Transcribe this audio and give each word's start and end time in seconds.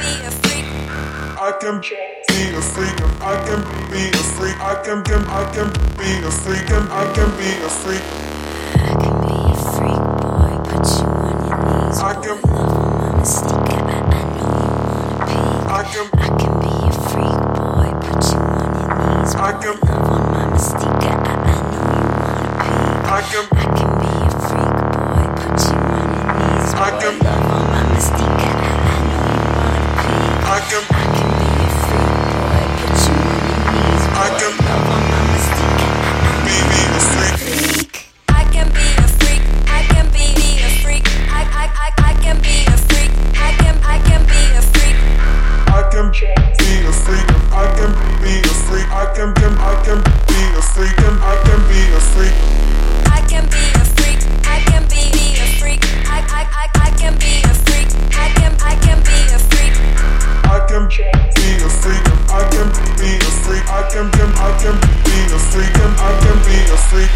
can 0.00 0.20
be 0.20 0.26
a 0.26 0.30
freak. 0.30 0.66
I 1.40 1.52
can 1.60 1.80
be 1.80 2.56
a 2.56 2.62
freak. 2.62 2.96
I 3.20 3.36
can, 3.46 3.60
be 3.90 4.08
a 4.08 4.24
freak. 4.34 4.56
I 4.60 4.74
can 4.84 5.02
I 5.28 5.52
can 5.52 5.70
be 5.98 6.10
a 6.26 6.30
freak. 6.30 6.70
And 6.70 6.88
I 6.92 7.12
can 7.14 7.30
be 7.36 7.50
a 7.64 7.68
freak. 7.68 8.02
I 8.74 8.94
can 9.02 9.16
be 9.22 9.36
a 9.52 9.56
freak 9.74 10.04
boy, 10.20 10.52
put 10.68 10.86
you 10.98 11.08
on 11.08 11.36
your 11.48 11.58
knees. 11.64 11.98
I 12.00 12.14
boy. 12.14 12.22
can- 12.22 12.40
love 12.42 12.76
on 12.76 12.98
Mama 12.98 13.24
Stika. 13.24 13.76
I, 13.76 13.98
I 13.98 14.22
know 14.36 14.52
you 14.64 14.80
wanna 14.88 15.26
pee. 15.26 15.60
I 15.68 15.82
can 15.92 16.06
I 16.18 16.28
can 16.40 16.54
be 16.60 16.74
a 16.88 16.92
freak 17.10 17.40
boy, 17.56 17.88
put 18.04 18.22
you 18.32 18.40
on 18.40 18.72
your 18.80 18.92
knees. 18.98 19.34
I 19.34 19.52
can- 19.62 19.80
love 19.88 20.10
on 20.16 20.22
Mama 20.32 20.58
Stika. 20.58 21.12
I, 21.12 21.34
I 21.52 21.56
know 21.70 21.88
you 22.00 22.08
wanna 22.20 22.52
pee. 22.62 22.96
I 23.16 23.20
can 23.30 23.44
I 23.52 23.66
can 23.76 23.92
be 24.00 24.12
a 24.26 24.32
freak 24.48 24.76
boy, 24.94 25.24
put 25.40 25.58
you 25.68 25.78
on 25.78 26.08
your 26.16 26.26
knees. 26.38 26.70
Boy. 26.74 26.80
I 26.86 26.90
can- 27.00 27.18
love 27.26 27.46
on 27.52 27.64
Mama 27.72 27.98
Stika. 28.00 28.28
I, 28.28 28.29
be 65.04 65.18
a 65.34 65.38
freak. 65.38 65.74
I 65.98 66.10
can 66.22 66.38
be 66.46 66.58
a 66.72 66.76
freak. 66.88 67.10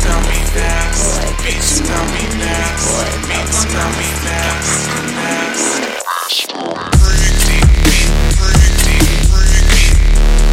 Tell 0.00 0.20
me 0.22 0.38
fast. 0.54 1.20
Beats 1.44 1.80
tell 1.80 2.04
me 2.12 2.24
fast. 2.40 2.88
Beats 3.28 3.64
tell 3.70 3.90
me 3.98 4.08
fast. 4.24 4.88
Fast. 5.14 5.82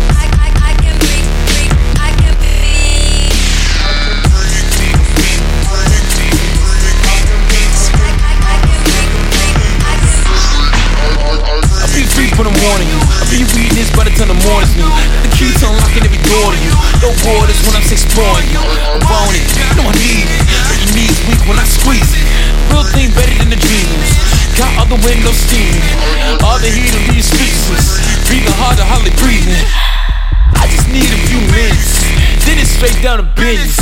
I 0.09 0.25
I 0.38 0.50
I 0.69 0.73
can 0.83 0.97
be 1.00 1.17
freak. 1.47 1.72
I 1.97 2.11
can 2.19 2.36
be. 2.41 2.56
I 3.80 3.91
I 7.44 8.34
I 8.44 8.58
can 8.66 8.81
be 8.86 8.95
freak. 9.34 9.59
I 9.84 9.95
can. 10.02 10.19
I 11.81 11.88
be 11.95 12.03
free 12.03 12.30
when 12.38 12.47
I'm 12.47 12.58
warning 12.63 12.98
you. 14.00 14.16
I 14.16 14.16
be 14.16 14.30
reading 14.30 14.30
this 14.30 14.30
by 14.30 14.31
the 14.31 14.31
the 14.31 14.39
morning's 14.47 14.75
new. 14.80 14.92
The 15.23 15.30
key 15.36 15.52
to 15.59 15.66
unlocking 15.67 16.03
every 16.08 16.22
door 16.23 16.50
to 16.55 16.59
you. 16.59 16.73
No 17.03 17.09
borders 17.25 17.59
when 17.67 17.75
I'm 17.75 17.83
exploring 17.83 18.47
you. 18.47 18.61
I 18.61 19.00
want 19.03 19.36
it, 19.36 19.47
no 19.75 19.83
I 19.88 19.94
need 20.00 20.23
it. 20.23 20.44
But 20.67 20.78
your 20.80 20.91
knees 20.95 21.19
weak 21.28 21.41
when 21.50 21.59
I 21.59 21.67
squeeze 21.67 22.11
it. 22.16 22.25
Real 22.72 22.86
thing 22.95 23.11
better 23.11 23.36
than 23.36 23.52
the 23.52 23.59
dreams. 23.59 24.08
Got 24.56 24.88
other 24.88 25.00
windows 25.03 25.36
steaming. 25.36 25.83
All 26.44 26.59
the 26.59 26.72
heat 26.72 26.95
of 26.95 27.03
these 27.11 27.28
speechless. 27.28 28.00
Breathing 28.28 28.56
harder, 28.56 28.88
hardly 28.88 29.11
breathing. 29.19 29.67
I 30.56 30.67
just 30.72 30.88
need 30.88 31.08
a 31.08 31.19
few 31.28 31.41
minutes. 31.52 32.08
Then 32.47 32.59
it's 32.59 32.72
straight 32.72 32.97
down 33.03 33.19
to 33.19 33.28
business. 33.36 33.80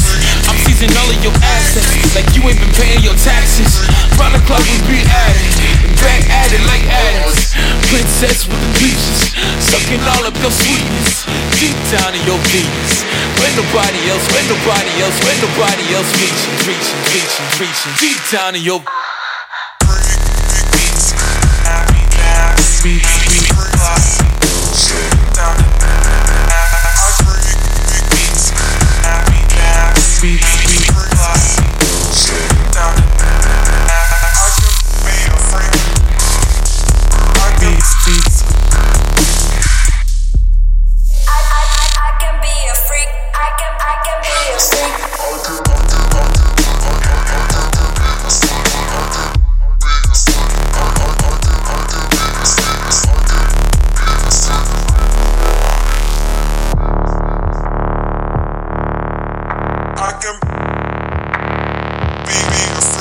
I'm 0.49 0.57
seizing 0.65 0.91
all 0.97 1.09
of 1.09 1.19
your 1.21 1.33
assets 1.45 2.15
like 2.17 2.27
you 2.33 2.41
ain't 2.47 2.57
been 2.57 2.73
paying 2.73 3.01
your 3.05 3.17
taxes. 3.21 3.85
Round 4.17 4.33
the 4.33 4.41
clock 4.49 4.65
we 4.65 4.77
be 4.89 4.99
at 5.05 5.35
it, 5.37 5.53
back 6.01 6.25
at. 6.29 6.36
Princess 8.17 8.49
with 8.49 8.57
the 8.57 8.73
peaches, 8.81 9.29
sucking 9.61 10.01
all 10.01 10.25
of 10.25 10.33
your 10.41 10.49
sweetness 10.49 11.29
deep 11.61 11.77
down 11.93 12.17
in 12.17 12.25
your 12.25 12.41
veins. 12.49 13.05
When 13.37 13.53
nobody 13.53 14.09
else, 14.09 14.25
when 14.33 14.41
nobody 14.49 14.89
else, 15.05 15.13
when 15.21 15.37
nobody 15.37 15.85
else 15.93 16.09
reaching, 16.17 16.57
reaching, 16.65 16.97
reaching, 17.13 17.45
reaching 17.61 17.93
deep 18.01 18.17
down 18.33 18.55
in 18.55 18.63
your. 18.63 18.81
Beats 22.81 24.36
baby. 62.27 62.96